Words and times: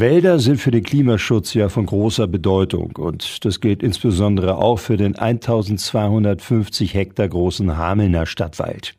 Wälder 0.00 0.38
sind 0.38 0.60
für 0.60 0.70
den 0.70 0.82
Klimaschutz 0.82 1.54
ja 1.54 1.68
von 1.68 1.86
großer 1.86 2.26
Bedeutung 2.26 2.96
und 2.96 3.44
das 3.44 3.60
gilt 3.60 3.82
insbesondere 3.82 4.56
auch 4.56 4.78
für 4.78 4.96
den 4.96 5.16
1250 5.16 6.94
Hektar 6.94 7.28
großen 7.28 7.76
Hamelner 7.76 8.26
Stadtwald. 8.26 8.94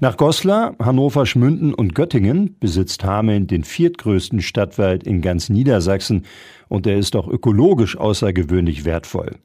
Nach 0.00 0.16
Goslar, 0.16 0.74
Hannover, 0.78 1.26
Schmünden 1.26 1.74
und 1.74 1.94
Göttingen 1.94 2.56
besitzt 2.58 3.04
Hameln 3.04 3.46
den 3.46 3.64
viertgrößten 3.64 4.42
Stadtwald 4.42 5.04
in 5.04 5.22
ganz 5.22 5.48
Niedersachsen 5.48 6.24
und 6.68 6.86
er 6.86 6.98
ist 6.98 7.14
auch 7.14 7.28
ökologisch 7.28 7.96
außergewöhnlich 7.96 8.84
wertvoll. 8.84 9.36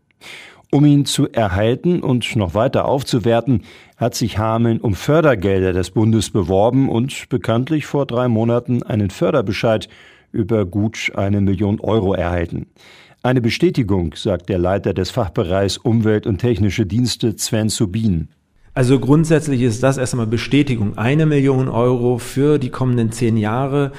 Um 0.72 0.86
ihn 0.86 1.06
zu 1.06 1.30
erhalten 1.32 2.02
und 2.02 2.36
noch 2.36 2.54
weiter 2.54 2.86
aufzuwerten, 2.86 3.64
hat 3.96 4.16
sich 4.16 4.38
Hameln 4.38 4.82
um 4.82 4.96
Fördergelder 4.96 5.74
des 5.74 5.92
Bundes 5.92 6.30
beworben 6.30 6.90
und 6.90 7.30
bekanntlich 7.30 7.86
vor 7.86 8.06
drei 8.06 8.28
Monaten 8.28 8.84
einen 8.84 9.10
Förderbescheid 9.10 9.88
über 10.32 10.66
gut 10.66 11.12
eine 11.16 11.42
Million 11.42 11.80
Euro 11.80 12.14
erhalten. 12.14 12.68
Eine 13.24 13.42
Bestätigung, 13.42 14.14
sagt 14.16 14.50
der 14.50 14.60
Leiter 14.60 14.94
des 14.94 15.10
Fachbereichs 15.10 15.78
Umwelt 15.78 16.28
und 16.28 16.38
Technische 16.38 16.86
Dienste 16.86 17.38
Sven 17.38 17.70
Subin. 17.70 18.30
Also 18.74 19.00
grundsätzlich 19.00 19.64
ist 19.64 19.82
das 19.82 19.98
erstmal 19.98 20.28
Bestätigung. 20.28 20.98
Eine 21.00 21.26
Million 21.26 21.68
Euro 21.68 22.20
für 22.20 22.60
die 22.60 22.70
kommenden 22.70 23.12
zehn 23.12 23.36
Jahre 23.36 23.92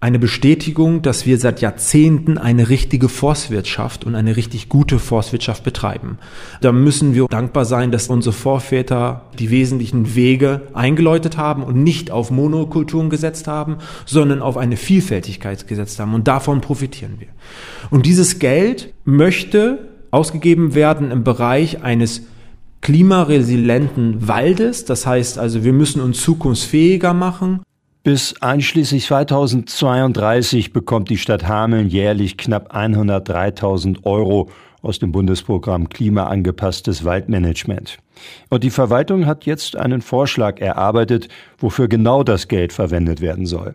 eine 0.00 0.18
Bestätigung, 0.18 1.02
dass 1.02 1.26
wir 1.26 1.38
seit 1.38 1.60
Jahrzehnten 1.60 2.38
eine 2.38 2.70
richtige 2.70 3.10
Forstwirtschaft 3.10 4.04
und 4.04 4.14
eine 4.14 4.36
richtig 4.36 4.70
gute 4.70 4.98
Forstwirtschaft 4.98 5.62
betreiben. 5.62 6.18
Da 6.62 6.72
müssen 6.72 7.14
wir 7.14 7.26
dankbar 7.26 7.66
sein, 7.66 7.92
dass 7.92 8.08
unsere 8.08 8.32
Vorväter 8.32 9.26
die 9.38 9.50
wesentlichen 9.50 10.14
Wege 10.14 10.62
eingeläutet 10.72 11.36
haben 11.36 11.62
und 11.62 11.82
nicht 11.82 12.10
auf 12.10 12.30
Monokulturen 12.30 13.10
gesetzt 13.10 13.46
haben, 13.46 13.76
sondern 14.06 14.40
auf 14.40 14.56
eine 14.56 14.78
Vielfältigkeit 14.78 15.68
gesetzt 15.68 16.00
haben. 16.00 16.14
Und 16.14 16.26
davon 16.26 16.62
profitieren 16.62 17.16
wir. 17.18 17.28
Und 17.90 18.06
dieses 18.06 18.38
Geld 18.38 18.94
möchte 19.04 19.90
ausgegeben 20.10 20.74
werden 20.74 21.10
im 21.10 21.24
Bereich 21.24 21.82
eines 21.82 22.22
klimaresilienten 22.80 24.26
Waldes. 24.26 24.86
Das 24.86 25.06
heißt 25.06 25.38
also, 25.38 25.62
wir 25.62 25.74
müssen 25.74 26.00
uns 26.00 26.22
zukunftsfähiger 26.22 27.12
machen. 27.12 27.60
Bis 28.02 28.40
einschließlich 28.40 29.04
2032 29.04 30.72
bekommt 30.72 31.10
die 31.10 31.18
Stadt 31.18 31.46
Hameln 31.46 31.88
jährlich 31.88 32.38
knapp 32.38 32.74
103.000 32.74 34.04
Euro 34.04 34.48
aus 34.80 34.98
dem 34.98 35.12
Bundesprogramm 35.12 35.90
Klimaangepasstes 35.90 37.04
Waldmanagement. 37.04 37.98
Und 38.48 38.64
die 38.64 38.70
Verwaltung 38.70 39.26
hat 39.26 39.44
jetzt 39.44 39.76
einen 39.76 40.00
Vorschlag 40.00 40.60
erarbeitet, 40.60 41.28
wofür 41.58 41.88
genau 41.88 42.22
das 42.22 42.48
Geld 42.48 42.72
verwendet 42.72 43.20
werden 43.20 43.44
soll. 43.44 43.74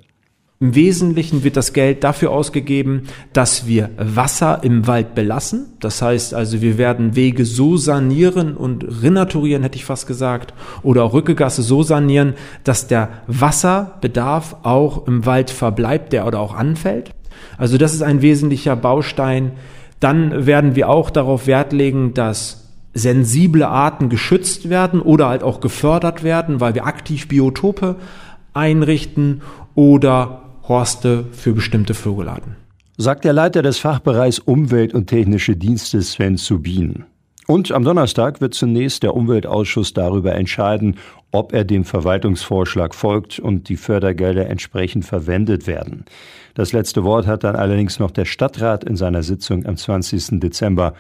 Im 0.62 0.74
Wesentlichen 0.74 1.44
wird 1.44 1.58
das 1.58 1.74
Geld 1.74 2.06
dafür 2.06 2.32
ausgegeben, 2.32 3.04
dass 3.34 3.68
wir 3.68 3.90
Wasser 3.98 4.64
im 4.64 4.88
Wald 4.88 5.14
belassen. 5.14 5.74
Das 5.82 6.02
heißt 6.02 6.34
also, 6.34 6.62
wir 6.62 6.78
werden 6.78 7.18
Wege 7.18 7.44
so 7.44 7.76
sanieren 7.76 8.56
und 8.56 8.86
renaturieren, 9.04 9.64
hätte 9.64 9.76
ich 9.76 9.84
fast 9.84 10.08
gesagt, 10.08 10.54
oder 10.82 11.04
auch 11.04 11.14
Rückegasse 11.14 11.62
so 11.62 11.84
sanieren, 11.84 12.36
dass 12.64 12.88
der 12.88 13.10
Wasserbedarf 13.28 14.56
auch 14.64 15.08
im 15.08 15.26
Wald 15.26 15.50
verbleibt, 15.50 16.14
der 16.14 16.26
oder 16.26 16.40
auch 16.40 16.56
anfällt. 16.56 17.12
Also 17.58 17.78
das 17.78 17.94
ist 17.94 18.02
ein 18.02 18.22
wesentlicher 18.22 18.78
Baustein. 18.78 19.52
Dann 20.00 20.46
werden 20.46 20.78
wir 20.78 20.88
auch 20.88 21.10
darauf 21.10 21.48
Wert 21.48 21.74
legen, 21.74 22.14
dass 22.14 22.70
sensible 22.94 23.68
Arten 23.68 24.08
geschützt 24.08 24.70
werden 24.70 25.02
oder 25.02 25.28
halt 25.28 25.44
auch 25.44 25.60
gefördert 25.60 26.24
werden, 26.24 26.62
weil 26.62 26.76
wir 26.76 26.86
aktiv 26.86 27.28
Biotope 27.28 27.98
einrichten 28.54 29.42
oder 29.76 30.45
Horste 30.68 31.26
für 31.32 31.54
bestimmte 31.54 31.94
Vogelarten. 31.94 32.56
Sagt 32.98 33.26
der 33.26 33.34
Leiter 33.34 33.62
des 33.62 33.78
Fachbereichs 33.78 34.40
Umwelt 34.40 34.94
und 34.94 35.08
Technische 35.08 35.56
Dienste 35.56 36.02
Sven 36.02 36.38
Subin. 36.38 37.06
Und 37.48 37.72
am 37.72 37.84
Donnerstag 37.84 38.42
wird 38.42 38.56
zunächst 38.56 39.04
der 39.04 39.14
Umweltausschuss 39.14 39.94
darüber 39.94 40.34
entscheiden, 40.34 40.96
ob 41.32 41.54
er 41.54 41.64
dem 41.64 41.84
Verwaltungsvorschlag 41.84 42.96
folgt 42.96 43.38
und 43.38 43.70
die 43.70 43.78
Fördergelder 43.78 44.50
entsprechend 44.50 45.06
verwendet 45.06 45.68
werden. 45.68 46.06
Das 46.56 46.74
letzte 46.74 47.04
Wort 47.04 47.28
hat 47.28 47.44
dann 47.44 47.56
allerdings 47.56 48.00
noch 48.00 48.10
der 48.10 48.26
Stadtrat 48.26 48.84
in 48.84 48.96
seiner 48.96 49.22
Sitzung 49.22 49.66
am 49.66 49.78
20. 49.78 50.40
Dezember 50.40 50.94